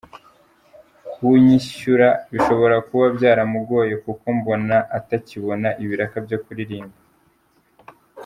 [1.13, 6.97] Kunyishyura bishobora kuba byaramugoye kuko mbona atakibona ibiraka byo kuririmba.